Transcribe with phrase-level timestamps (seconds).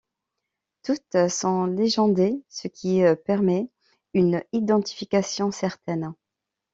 [0.81, 3.69] Toutes sont légendées, ce qui permet
[4.15, 6.15] une identification certaine.